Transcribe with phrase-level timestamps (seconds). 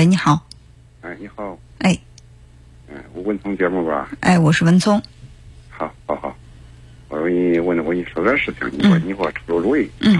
[0.00, 0.40] 喂，你好。
[1.02, 1.58] 哎，你好。
[1.80, 1.94] 哎。
[2.88, 4.08] 嗯，我文聪节目吧。
[4.20, 4.98] 哎，我是文聪。
[5.68, 6.34] 好，好，好。
[7.10, 9.90] 我给你问，我跟你说点事情，你说你给我出出主意。
[10.00, 10.18] 嗯。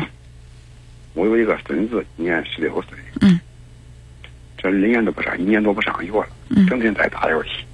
[1.14, 2.90] 我有一个孙子，今年十六岁。
[3.22, 3.40] 嗯。
[4.58, 6.28] 这一年都不上，一年多不上学了。
[6.50, 6.66] 嗯。
[6.66, 7.64] 整天在打游戏，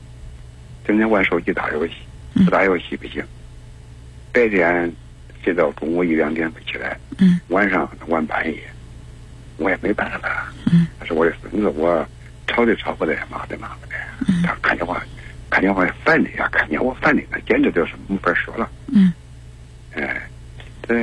[0.84, 1.95] 整天玩手机打游戏，
[2.34, 3.20] 不打游戏不行。
[4.32, 4.93] 白天
[5.43, 6.96] 睡到中午一两点不起来。
[7.18, 7.41] 嗯。
[7.48, 8.62] 晚上玩半夜，
[9.57, 10.52] 我也没办法。
[10.66, 10.86] 嗯。
[10.98, 12.06] 他是我的孙子，我
[12.46, 13.95] 吵的吵不得，骂的骂不得。
[14.42, 15.01] 他看见我，
[15.51, 18.70] 看见我烦的呀，看见我烦的，那简直就是没法说了。
[18.88, 19.12] 嗯。
[19.95, 20.23] 哎，
[20.83, 20.95] 这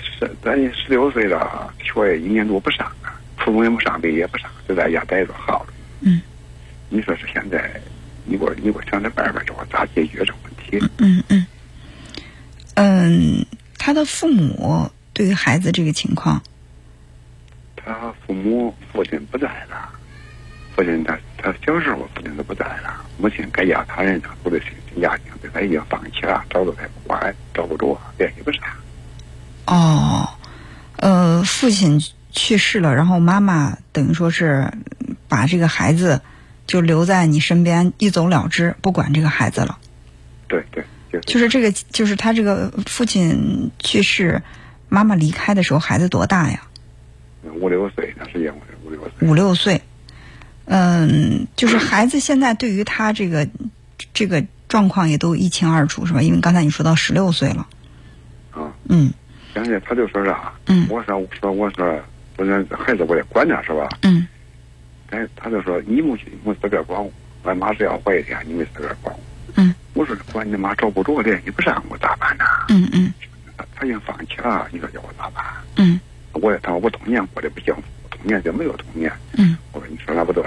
[0.00, 5.72] 十咱十六岁了，学也一年多不上了，初中也没上，毕业也不上，就在家待着好了。
[6.00, 6.20] 嗯。
[6.88, 7.80] 你说是现在，
[8.24, 10.78] 你给我你给我想点办法，叫我咋解决这问题？
[10.98, 11.46] 嗯嗯。
[12.74, 13.46] 嗯，
[13.76, 16.40] 他的父母对于孩子这个情况，
[17.88, 19.88] 他父母父亲不在了，
[20.76, 24.66] 父亲他他小时候父亲都不在了，母亲改嫁他人了，或者是
[25.00, 28.62] 家庭对他已经放弃了，找都他不管，找不着，联系不上。
[29.66, 30.28] 哦，
[30.96, 34.70] 呃，父亲去世了，然后妈妈等于说是
[35.28, 36.20] 把这个孩子
[36.66, 39.78] 就留在你身边，一走了之，不管这个孩子了。
[40.46, 40.84] 对对。
[41.24, 44.42] 就是这个，就是他这个父亲去世，
[44.90, 46.60] 妈妈离开的时候，孩子多大呀？
[47.44, 48.52] 五六岁，那时间
[48.84, 49.28] 五六岁。
[49.28, 49.80] 五六岁，
[50.66, 53.48] 嗯，就是孩子现在对于他这个
[54.12, 56.20] 这个状况也都一清二楚，是吧？
[56.20, 57.66] 因为刚才你说到十六岁了。
[58.50, 58.72] 啊。
[58.88, 59.12] 嗯。
[59.54, 60.52] 现在他就说啥？
[60.66, 60.86] 嗯。
[60.90, 62.00] 我说，我说，我说，
[62.36, 63.88] 我说孩子我得管着，是吧？
[64.02, 64.26] 嗯。
[65.10, 67.10] 哎，他就说你母亲没资格管我，
[67.44, 69.20] 俺妈只要怀一天，你没资格管我。
[69.56, 69.74] 嗯。
[69.94, 72.44] 我说管你妈找不着的，你不上，我咋办呢？
[72.68, 73.12] 嗯嗯，
[73.56, 75.44] 他他已经放弃了，你说叫我咋办？
[75.76, 75.98] 嗯，
[76.40, 79.12] 我他说我童年过得不幸福，童年就没有童年。
[79.32, 80.42] 嗯，我说你说那不对，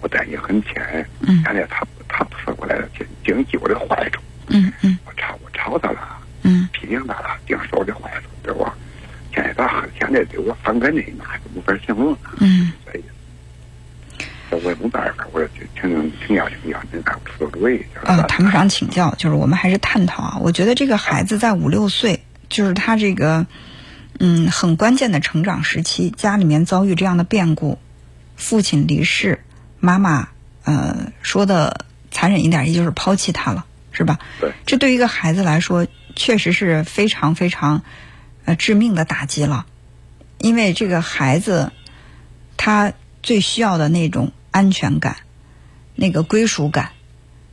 [0.00, 1.06] 我待你很浅。
[1.20, 4.20] 嗯，现在他他不说过来了，经经济我的坏处。
[4.48, 6.00] 嗯嗯，我吵我吵他了。
[6.42, 8.74] 嗯，批评他了，净说我的坏处，对吧？
[9.32, 12.16] 现在他现在对我反感的那还没法形容。
[12.38, 12.72] 嗯。
[12.84, 13.04] 所以。
[14.62, 17.84] 我也没办法，我就请请教请教您，看我出个主意。
[18.04, 20.38] 呃，谈不上请教，就是我们还是探讨啊。
[20.40, 23.46] 我觉得这个孩子在五六岁，就是他这个嗯
[24.50, 27.78] 很关键的成长时期，家里面遭遇这样的变故，
[28.36, 29.44] 父亲离世，
[29.80, 30.28] 妈妈
[30.64, 34.18] 呃说的残忍一点，也就是抛弃他了，是吧？
[34.40, 34.52] 对。
[34.66, 37.82] 这对于一个孩子来说，确实是非常非常
[38.44, 39.66] 呃致命的打击了，
[40.38, 41.72] 因为这个孩子
[42.56, 42.92] 他
[43.22, 44.32] 最需要的那种。
[44.54, 45.16] 安全感，
[45.96, 46.92] 那个归属感，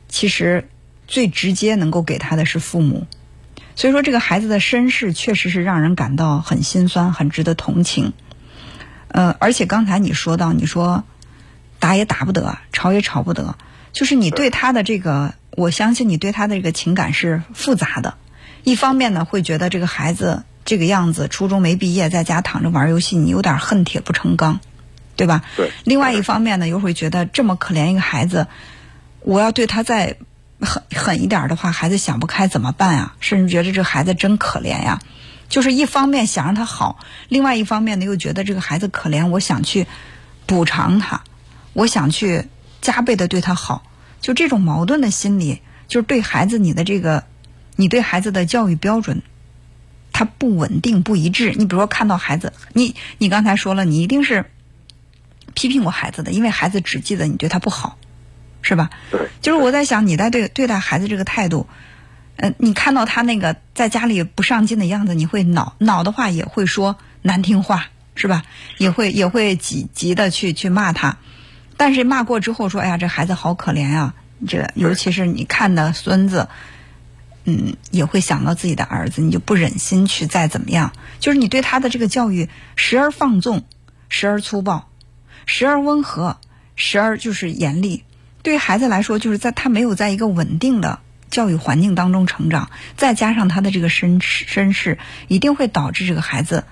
[0.08, 0.68] 其实
[1.08, 3.08] 最直接能够给他的是父母。
[3.74, 8.12] 所以说，这个孩子的身世确实是让人感到很心酸，很值得同情。
[9.08, 11.04] 呃，而且刚才你说到，你说
[11.78, 13.56] 打也打不得，吵也吵不得，
[13.92, 18.14] 就是你对他的这个，我相信你对他的这个情感是复杂的。
[18.64, 24.60] 一方面呢，会觉得这个孩子这个样子，初中没毕业，在家躺着玩游戏，你有点恨铁不成钢。
[25.14, 25.42] 对吧？
[25.56, 25.70] 对。
[25.84, 28.46] 另外一方面呢，又会觉得这么可怜一个孩子，
[29.20, 30.16] 我要对他再
[30.62, 33.16] 狠狠一点的话，孩子想不开怎么办啊？
[33.20, 35.00] 甚至觉得这孩子真可怜呀。
[35.48, 39.86] 就是一方面想让他好，另外一方面呢，又觉得这个孩子可怜，我想去
[40.46, 41.24] 补偿他，
[41.72, 42.48] 我想去
[42.80, 43.82] 加倍的对他好。
[44.20, 47.24] 就这种矛盾的心理，就是对孩子你的这个，
[47.76, 49.22] 你对孩子的教育标准，
[50.12, 51.52] 它不稳定不一致。
[51.56, 54.46] 你比如说看到孩子，你你刚才说了，你一定是。
[55.54, 57.98] 批评过孩子的，因为孩子只记得你对他不好，
[58.62, 58.88] 是吧？
[59.10, 59.28] 对。
[59.40, 61.66] 就是我在想，你在对对待孩子这个态度，
[62.36, 68.42] 嗯，你看到他那个在家里不上进的样子，你会恼恼的话，也会说难听话，是吧？
[68.78, 71.18] 也会也会急急的去去骂他，
[71.76, 74.14] 但是骂过之后说，哎呀，这孩子好可怜啊！
[74.46, 76.48] 这尤其是你看的孙子，
[77.44, 80.92] 嗯，也会想到自己的儿子，你就不忍心去再怎么样。
[81.20, 83.64] 就是你对他的这个教育，时而放纵，
[84.08, 84.88] 时而粗暴。
[85.44, 86.38] 时而温和，
[86.76, 88.04] 时而就是严厉。
[88.42, 90.98] 对于孩子来说，就是在他没有在一个稳定的
[91.30, 94.98] 教育环境当中成长，再加上他的这个身身世，
[95.28, 96.64] 一定会导致这个孩子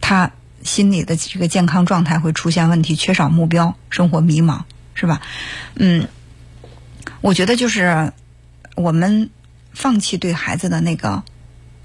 [0.00, 0.30] 他
[0.62, 4.60] 心理的这个健康状态会出现问题，缺少目标，生活迷茫，
[4.94, 5.20] 是吧？
[5.74, 6.06] 嗯，
[7.20, 8.12] 我觉得就是
[8.76, 9.28] 我们
[9.72, 11.24] 放弃对孩子的那个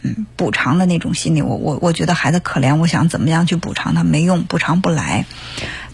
[0.03, 1.41] 嗯补偿的那种心理。
[1.41, 5.25] 我我我觉得孩子可怜，我想怎么样去补偿他没用，补偿不来。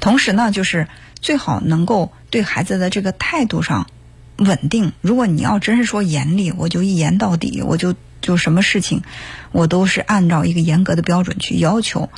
[0.02, 0.90] 同时呢，就是
[1.22, 3.86] 最好能够对孩子的这个态度上
[4.38, 4.92] 稳定。
[5.02, 9.04] 如果你要真是说严厉，我就一言到底，我就就什么事情，
[9.52, 12.10] 我都是按照一个严格的标准去要求。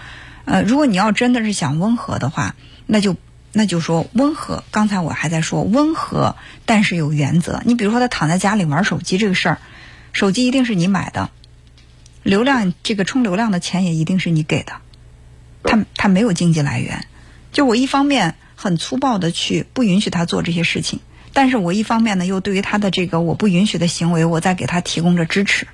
[0.45, 3.17] 呃，如果你要真的是想温和的话，那就
[3.51, 4.63] 那就说温和。
[4.71, 7.61] 刚才我还在说温和，但是有原则。
[7.65, 9.57] 你比如说他躺在家里玩手机这个事儿，
[10.13, 11.29] 手机一定是你买的，
[12.23, 14.75] 流量这个充流量的钱也一定是你给的，
[15.63, 17.05] 他他没有经济来源。
[17.51, 18.35] 就我一方面
[18.65, 20.99] 很粗暴的去不允许他做这些事情，
[21.33, 25.67] 但是我一方面呢又对于他的这个我不允许的行为，我在给他提供着支持。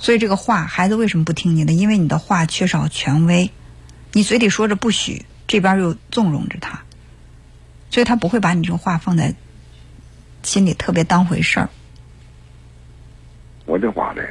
[0.00, 1.72] 所以这个话，孩子为什么不听你的？
[1.72, 3.52] 因为你的话缺少权威，
[4.12, 6.82] 你嘴里说着不许，这边又纵容着他，
[7.92, 9.36] 所以他不会把你这个话放在
[10.42, 11.68] 心里特别当回事儿。
[13.64, 14.22] 我这话呢，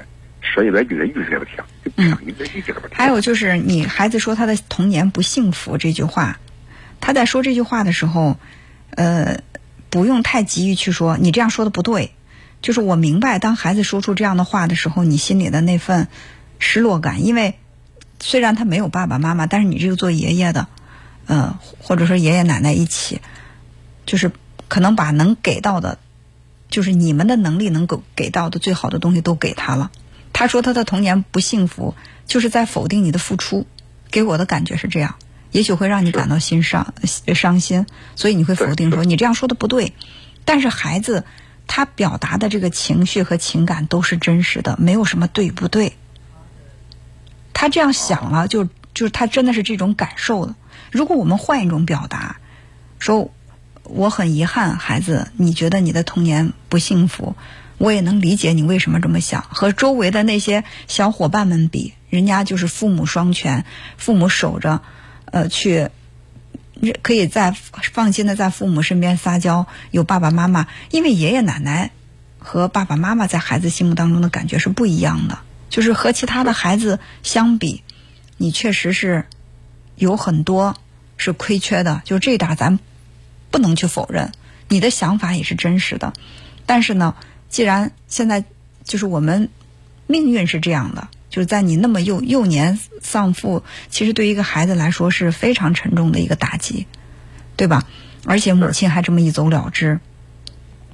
[0.41, 2.97] 说一百句，一句也不听，就听一句一句都不听。
[2.97, 6.39] 还有就是，你孩子说他的童年不幸福这句话，
[6.99, 8.37] 他在说这句话的时候，
[8.91, 9.41] 呃，
[9.89, 12.11] 不用太急于去说你这样说的不对。
[12.59, 16.07] 就是我明白，当孩子说出这样的话的时候，你心里的那份
[16.57, 17.59] 失落感，因为
[18.19, 20.67] 虽然他没有爸爸妈妈，但是你这个做爷爷的，
[21.27, 23.21] 呃，或者说爷爷奶奶一起，
[24.07, 24.31] 就是
[24.67, 25.99] 可能把能给到的，
[26.71, 29.91] 就是你们的能力能够给到的最好的东西都给他了。
[30.33, 31.93] 他说他的童年不幸福，
[32.25, 33.67] 就是在否定你的付出，
[34.09, 35.15] 给我的感觉是这样，
[35.51, 36.93] 也许会让你感到心伤
[37.33, 37.85] 伤心，
[38.15, 39.93] 所以你会否定说你这样说的不对，
[40.45, 41.23] 但是孩子。
[41.69, 45.97] 他表达的这个情绪和情感都是真实的，没有什么对不对。
[47.53, 48.63] 他这样想了，就
[48.93, 50.55] 就是他真的是这种感受的。
[50.91, 52.37] 如果我们换一种表达，
[52.99, 53.31] 说
[53.83, 57.35] 我很遗憾，孩子，你觉得你的童年不幸福，
[57.77, 59.41] 我也能理解你为什么这么想。
[59.49, 63.65] 和周围的那些小伙伴们比，人家就是父母双全，
[63.97, 64.81] 父母守着，
[65.31, 65.89] 呃，去。
[67.01, 67.55] 可以在
[67.91, 71.89] 放心的在父母身边撒娇，有爸爸妈妈，因为爷爷奶奶
[72.37, 75.39] 和爸爸妈妈在孩子心目当中的感觉是不一样的。
[75.71, 77.81] 就是和其他的孩子相比，
[78.37, 79.25] 你确实是
[79.95, 80.77] 有很多
[81.17, 82.77] 是亏缺的，就这点咱
[83.49, 84.31] 不能去否认。
[84.69, 86.13] 你的想法也是真实的，
[86.67, 87.15] 但是呢，
[87.49, 88.43] 既然现在
[88.83, 89.49] 就是我们
[90.05, 91.07] 命运是这样的。
[91.37, 93.61] 就是在你那么幼幼年丧父，
[93.91, 96.87] 其实对于一个孩子来说是非常沉重的一个打击，
[97.55, 97.83] 对吧？
[98.25, 99.99] 而且母亲还这么一走了之。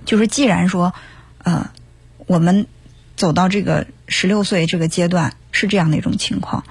[0.03, 0.93] 就是既然说，
[1.37, 1.71] 呃，
[2.27, 2.67] 我们
[3.15, 6.65] 走到这个十六岁这个阶段是这样的一种情况，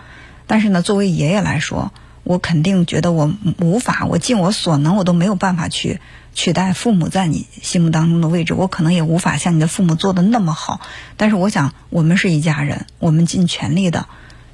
[0.47, 5.99] 但是呢，作为爷爷来说，我肯定觉得我无法，我尽我所能，我都没有办法去。
[6.35, 10.81] 取代父母在你心目当中的位置，我可能也无法像你的父母做的那么好。
[11.17, 14.07] 但是我想，我们是一家人，我们尽全力的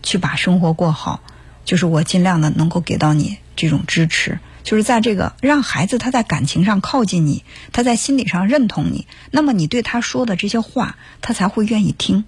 [0.03, 1.21] 去把生活过好。
[1.65, 12.25] 就是我尽量的能够给到你这种支持，就是在这个让孩子他在感情上靠近你，他在心理上认同你，那么你对他说的这些话，他才会愿意听。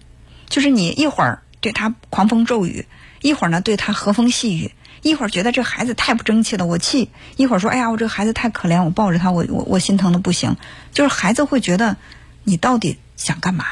[0.51, 2.85] 就是你一会儿对他狂风骤雨，
[3.23, 4.73] 一会儿呢对他和风细雨。
[5.03, 10.57] 一会儿觉得这孩子太不争气了，我气；一会儿说，哎呀，我这个孩子太可怜，我抱着他，我我我心疼的不行。
[10.93, 11.97] 就是孩子会觉得，
[12.45, 13.65] 你到底想干嘛？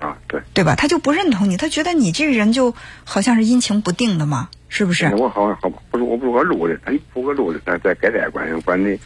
[0.00, 0.74] 啊，对，对吧？
[0.74, 2.74] 他就不认同你，他觉得你这个人就
[3.04, 5.06] 好像是阴晴不定的嘛，是不是？
[5.14, 8.98] 我好好不是我不是个路的，他不个路的，咱在该代管管的，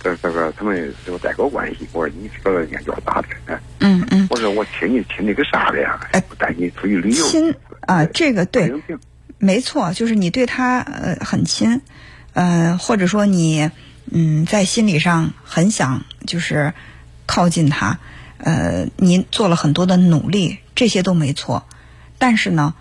[0.00, 1.86] 这这个他们这个代沟关系。
[1.92, 3.60] 我说你这个年叫咋的？
[3.80, 4.28] 嗯嗯。
[4.30, 5.98] 我说我亲你亲那个啥的呀？
[6.12, 7.26] 哎，带你出去旅游。
[7.26, 8.72] 亲啊，这个对。
[9.44, 11.82] 没错，就是你对他呃很亲，
[12.32, 13.70] 呃或者说你
[14.10, 16.72] 嗯在心理上很想就是
[17.26, 17.98] 靠近他，
[18.38, 21.66] 呃你做了很多的努力，这些都没错。
[22.16, 22.74] 但是呢，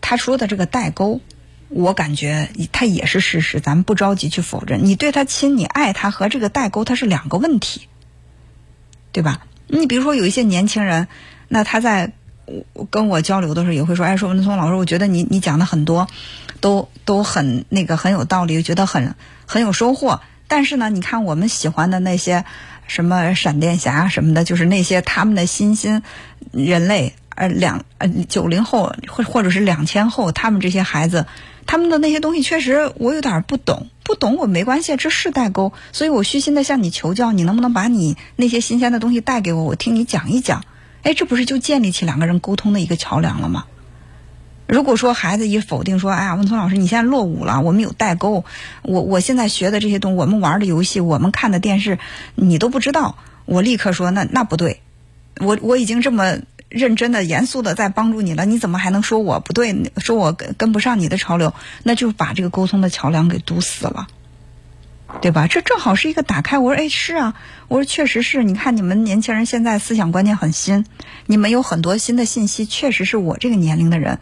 [0.00, 1.20] 他说的这个代沟，
[1.68, 4.86] 我感觉他也是事实，咱们不着急去否认。
[4.86, 7.82] 你对他亲，你爱他和这个代沟，它是两个问题，
[9.12, 9.46] 对吧？
[9.66, 11.06] 你比如说有一些年轻人，
[11.48, 12.12] 那他在。
[12.72, 16.08] 我跟我交流的时候也会说，哎，说文聪老师，我觉得你你讲的很多，
[16.60, 19.14] 都都很那个很有道理，觉得很
[19.46, 20.20] 很有收获。
[20.46, 22.44] 但是呢，你看我们喜欢的那些
[22.86, 26.02] 什么闪电侠什么的，就是那些他们的新兴
[26.52, 31.26] 人类，呃两呃九零后或或者是两千后，他们这些孩子，
[31.66, 40.64] 他们的那些东西确实我有点不懂，不懂我没关系，这是代沟，所以我虚心的向你求教，你能不能把你那些新鲜的东西带给我，我听你讲一讲。
[41.02, 43.64] 哎，这不是就建立起两个人沟通的一个桥梁了吗？
[44.66, 48.44] 如果说孩子一否定说：“哎呀，文聪老师，你现在落伍了，我们有代沟。
[48.82, 51.98] 我我现在学的这些东，我们玩的游戏，我们看的电视，
[52.34, 54.82] 你都不知道。”我立刻说：“那那不对，
[55.40, 56.36] 我我已经这么
[56.68, 59.90] 认真的、严肃的在帮助你了，你怎么还能说我不对？
[59.96, 61.54] 说我跟跟不上你的潮流？
[61.82, 64.06] 那就把这个沟通的桥梁给堵死了。”
[65.20, 65.46] 对吧？
[65.48, 66.58] 这正好是一个打开。
[66.58, 67.34] 我说，哎，是啊，
[67.66, 68.44] 我说确实是。
[68.44, 70.84] 你看，你们年轻人现在思想观念很新，
[71.26, 74.20] 你们有很多新的信息，确实是我这个年龄的人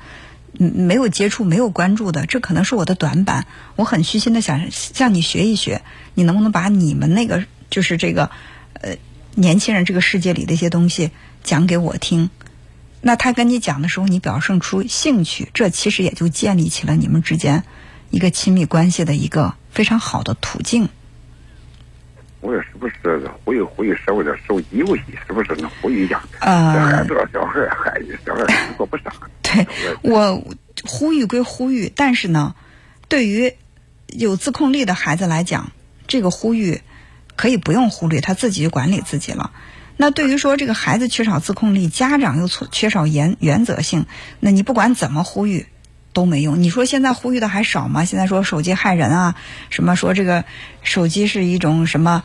[0.59, 3.47] 嗯没有接触、没有关注的，这可能是我的短板。
[3.77, 5.83] 我很虚心的想向你学一学，
[6.15, 8.31] 你能不能把你们那个就是这个
[8.81, 8.97] 呃
[9.35, 11.11] 年轻人这个世界里的一些东西
[11.45, 12.31] 讲给我听？
[13.03, 17.65] 那他跟你讲的时候，你表现出兴趣，这其实也就建立起了你们之间
[18.11, 20.89] 一个亲密关系的一个非常好的途径。
[22.41, 26.23] 我说是不是忽悠忽悠社会的手机游戏，是不是能呼吁一下？
[26.41, 29.13] 呃这孩子小孩儿孩子小孩儿做不上。
[29.43, 29.67] 对
[30.03, 30.45] 我
[30.85, 32.55] 呼吁归呼吁，但是呢，
[33.09, 33.55] 对于
[34.07, 35.73] 有自控力的孩子来讲，
[36.07, 36.83] 这个呼吁
[37.35, 39.51] 可以不用忽略，他自己就管理自己了。
[39.97, 44.07] 那对于说这个孩子缺少自控力，家长又错缺少原原则性，
[44.39, 45.67] 那你不管怎么呼吁
[46.17, 46.63] 都没用。
[46.63, 48.07] 你说现在呼吁的还少吗？
[48.07, 49.35] 现在说手机害人啊，
[49.69, 50.45] 什么说这个
[50.83, 52.23] 手机是一种什么？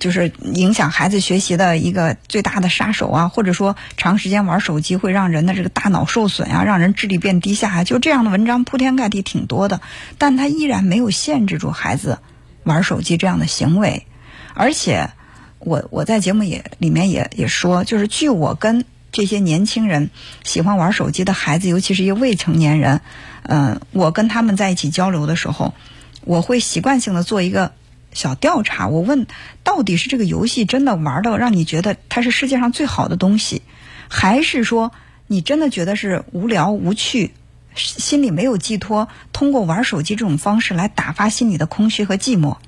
[0.00, 9.82] 就是影响孩子学习的一个最大的杀手啊，或者说长时间玩手机会让人的这个大脑受损啊，让人智力变低下啊，就这样的文章铺天盖地挺多的，
[10.16, 12.18] 但他依然没有限制住孩子
[12.64, 14.06] 玩手机这样的行为，
[14.54, 15.10] 而且
[15.58, 18.86] 我我在节目也里面也也说，就是据我跟
[19.18, 20.10] 这些年轻人
[20.44, 23.00] 喜欢玩手机的孩子，尤其是一些未成年人，
[23.42, 25.74] 嗯、我跟他们在一起交流的时候，
[26.20, 27.72] 我会习惯性的做一个。
[28.12, 29.26] 小调查，我问，
[29.64, 33.62] 到底是这个游戏真的玩到让你觉得它是世界上最好的东西，
[34.06, 34.92] 还是说
[35.26, 37.32] 你真的觉得是无聊无趣，
[37.74, 42.58] 心里没有寄托，通过玩手机这种方式来打发心里的空虚和寂寞？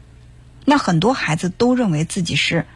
[0.64, 2.66] 那很多孩子都认为自己是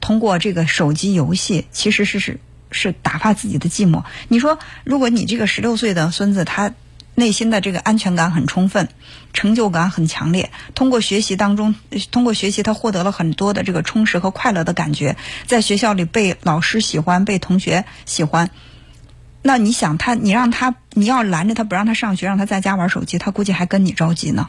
[0.00, 2.38] 通过这个手机游戏，其实是是
[2.70, 4.04] 是打发自己的寂寞。
[4.28, 6.72] 你说，如果你这个十六岁的孙子他。
[7.14, 8.88] 内心的这个安全感很充分，
[9.32, 10.52] 成就感很强烈。
[10.76, 11.74] 通过学习当中，
[12.12, 18.50] 通过学习，他获得了很多的这个充实和快乐的感觉，在学校里被老师喜欢，被同学喜欢。
[19.42, 24.48] 那你想他，你让他，你要拦着他不让他上学，让他在家玩手机，他估计还跟你着急呢，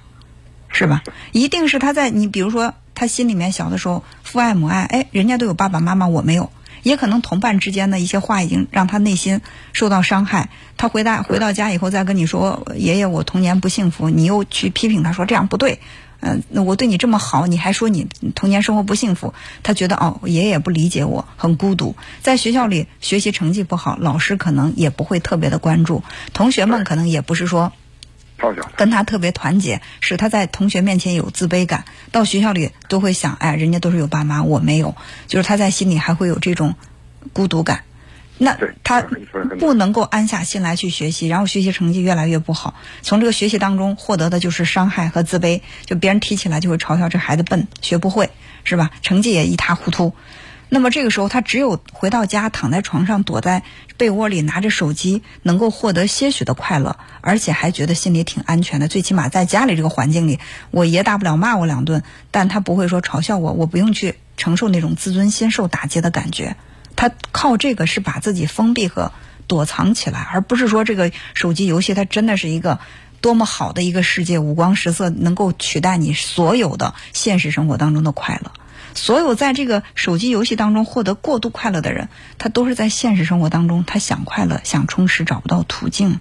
[0.68, 1.02] 是吧？
[1.32, 6.52] 一定是他在你，比如说他心里面小的时候父爱母爱，哎，人家都有爸爸妈妈，我没有。
[6.84, 9.42] 也可能同伴之间的一些话已经让他内心
[9.74, 10.50] 受到伤害。
[10.78, 15.80] 他回答回到家以后再跟你说：“爷爷，我童年不幸福。”你又去批评他说：“这样不对。”
[16.22, 19.34] 嗯，那我对你这么好，你还说你童年生活不幸福？
[19.64, 21.96] 他觉得哦，爷爷不理解我，很孤独。
[22.22, 27.72] 在学校里学习成绩不好，老师可能也不会特别的关注，同学们可能也不是说。
[28.76, 31.86] 跟他特别团结，使他在同学面前有自卑感。
[32.12, 34.96] 到学校里都会想，哎，人家都是有爸妈，我没有，
[35.28, 36.76] 就是他在心里还会有这种
[37.34, 37.84] 孤独感。
[38.42, 39.02] 那他
[39.60, 42.74] 不能够安下心来去学习，然后学习成绩越来越不好。
[43.02, 48.30] 从这个学习当中获得的就是伤害和自卑，就别人提起来就会嘲笑这孩子笨，学不会，
[48.64, 48.92] 是吧？
[49.02, 50.14] 成绩也一塌糊涂。
[50.72, 53.64] 那么这个时候，他只有回到家，躺在床上，躲在
[53.98, 58.88] 被窝里，拿着手机，能够获得些许的快乐，而且还觉得心里挺安全的。
[58.88, 66.56] 最起码在家里这个环境里，我爷大不了骂我两顿，但他不会说嘲笑我，我不用去承受那种自尊心受打击的感觉。
[66.96, 69.12] 他靠这个是把自己封闭和
[69.48, 72.80] 躲藏起来，而不是说这个手机游戏它真的是一个
[73.22, 78.52] 多么好的一个世界，五光十色，能够取代你所有的现实生活当中的快乐。
[79.00, 86.20] 所有在这个手机游戏当中获得过度快乐的人，他都是在现实生活当中，他想快乐、想充实，找不到途径。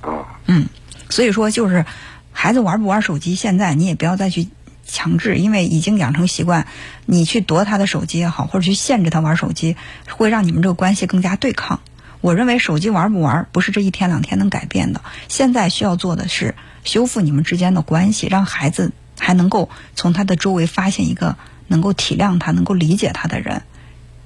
[0.00, 0.68] 哦，嗯，
[1.10, 1.84] 所以说就是
[2.30, 4.46] 孩子玩不玩手机，现在你也不要再去
[4.86, 6.68] 强制，因为已经养成习惯，
[7.04, 9.76] 你去夺他的手机也好，或者去限制他玩手机，
[10.08, 11.80] 会让你们这个关系更加对抗。
[12.20, 21.36] 我认为手机玩不玩不是这一天两天能改变的，现在需要做的是修复你们之间的关系，让孩子还能够从他的周围发现一个。
[21.68, 23.62] 能够体谅他、能够理解他的人，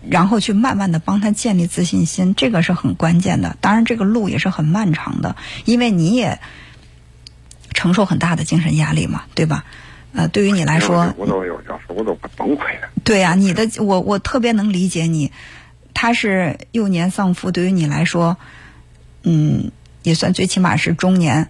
[0.09, 3.57] 然后去慢慢的帮他建立自信心，这个是很关键的。
[3.61, 6.39] 当然，这个路也是很漫长的，因为你也
[7.73, 9.65] 承受很大的精神压力嘛，对吧？
[10.13, 12.89] 呃，对于你来说，我都有要说，我都快崩溃了。
[13.05, 15.31] 对呀、你的我我特别能理解你。
[15.93, 18.37] 他是幼年丧父，对于你来说，
[19.23, 19.71] 嗯，
[20.03, 21.49] 也算最起码是中年，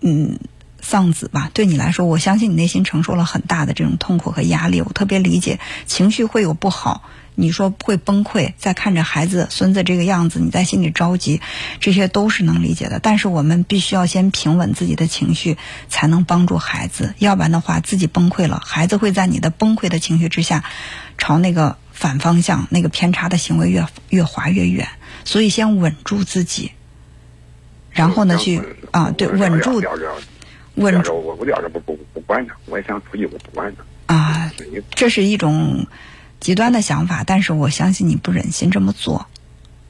[0.00, 0.38] 嗯。
[0.82, 11.40] 丧子吧，对你来说，我相信你内心承受了很大的这种痛苦和压力，我特别理解，情绪会有不好，你说会崩溃，再看着孩子、孙子这个样子，你在心里着急，
[11.80, 12.98] 这些都是能理解的。
[12.98, 15.56] 但是我们必须要先平稳自己的情绪，
[15.88, 20.64] 才能帮助孩子，要不然的话，自己崩溃了，孩子会在你的崩溃的情绪之下，
[21.16, 24.88] 朝那个反方向、那个偏差的行为越越滑越远。
[25.24, 26.72] 所以先稳住自己，
[27.92, 28.60] 然后呢，去
[28.90, 29.80] 啊，对，稳住。
[30.74, 34.14] 稳住，我我要是不不不管他，我也想出去，我不管他。
[34.14, 34.52] 啊，
[34.90, 35.86] 这是一种
[36.40, 39.26] 极端的想法，但是我相信你不忍心这么做，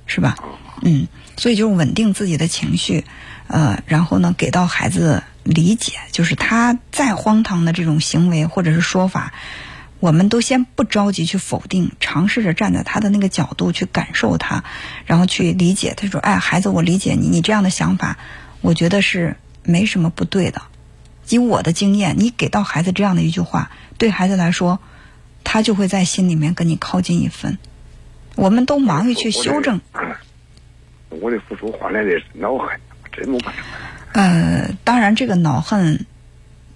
[0.07, 0.37] 是吧？
[0.83, 3.05] 嗯，所以就是稳定自己的情绪，
[3.47, 9.33] 呃，然后呢，给到孩子理解，就是他再荒唐的这种行为或者是说法，
[10.01, 14.65] 我们都先不着急去否定，尝试着站在他的那个角度去感受他，
[15.07, 15.95] 然后去理解。
[15.97, 18.19] 他说：“哎，孩子，我理解你，你这样的想法，
[18.61, 20.63] 我觉得是没什么不对的。
[21.37, 24.81] 以我的经验，你给到孩子这样的一句话，对孩子来说，
[25.45, 27.59] 他就会在心里面跟你靠近一分。
[28.35, 29.81] 我们都忙于去修正。
[31.21, 32.69] ”我的付出换来的是恼恨，
[33.13, 33.63] 真没办法。
[34.13, 36.07] 呃，当然，这个恼恨，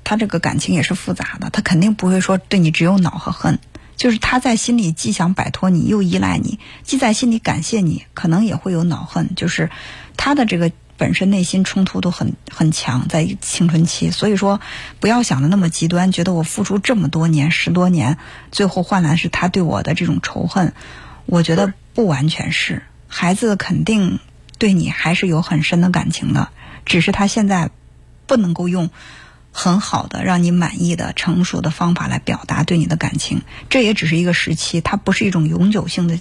[0.05, 3.59] 他这个感情也是复杂的，他肯定不会说对你只有恼和恨，
[3.97, 9.71] 就是他在心里既想摆脱你，又依赖你，既在心里感谢你，可能也会有恼恨，就是
[10.17, 14.61] 他的这个本身内心冲突都很很强，在青春期，所以说
[15.01, 18.19] 不要想的那么极端，觉得我付出这么多年十多年，
[18.51, 20.73] 最后换来是他对我的这种仇恨，
[21.27, 22.83] 我觉得不完全是。
[23.09, 24.19] 孩子肯定
[24.59, 26.49] 对你还是有很深的感情的，
[26.85, 27.71] 只是他现在
[28.27, 28.91] 不能够用
[29.53, 33.43] 很好的、让你满意的、成熟的方法来表达对你的感情。
[33.71, 36.19] 这也只是一个时期，它不是一种永久性的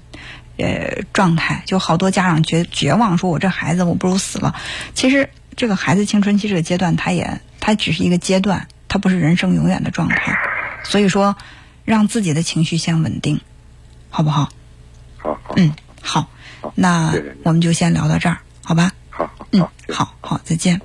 [0.57, 1.63] 呃状态。
[1.65, 4.55] 就好多家长绝绝望，说我这孩子我不如死了。
[4.93, 10.38] 其实这个孩子青春期这个阶段，他也他只是一个阶段，他不是人生永远的状态。
[10.83, 11.35] 所以说，
[11.83, 13.41] 让自己的情绪先稳定，
[14.09, 14.50] 好不好？
[15.17, 15.53] 好好。
[15.57, 16.29] 嗯，好。
[16.74, 18.91] 那我们就先聊到这儿，好吧？
[19.09, 20.81] 好好，嗯，好好，再见。